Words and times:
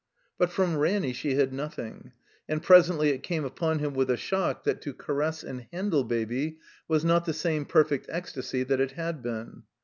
But 0.39 0.49
from 0.49 0.77
Ranny 0.77 1.13
she 1.13 1.35
hid 1.35 1.53
nothing; 1.53 2.13
and 2.49 2.63
presently 2.63 3.09
it 3.09 3.21
came 3.21 3.45
upon 3.45 3.77
him 3.77 3.93
with 3.93 4.09
a 4.09 4.17
shock 4.17 4.63
that 4.63 4.81
to 4.81 4.95
caress 4.95 5.43
and 5.43 5.67
handle 5.71 6.03
Baby 6.03 6.57
was 6.87 7.05
not 7.05 7.25
the 7.25 7.33
same 7.33 7.65
perfect 7.65 8.07
ecstasy 8.09 8.63
that 8.63 8.81
it 8.81 8.93
had 8.93 9.21
been. 9.21 9.61